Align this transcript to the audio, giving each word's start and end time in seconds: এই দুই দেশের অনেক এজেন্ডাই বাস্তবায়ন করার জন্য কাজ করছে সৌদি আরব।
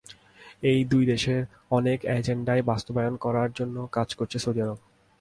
এই 0.63 0.79
দুই 0.85 1.03
দেশের 1.05 1.41
অনেক 1.71 1.99
এজেন্ডাই 2.17 2.61
বাস্তবায়ন 2.61 3.15
করার 3.17 3.49
জন্য 3.53 3.75
কাজ 3.91 4.09
করছে 4.13 4.37
সৌদি 4.39 4.59
আরব। 4.61 4.79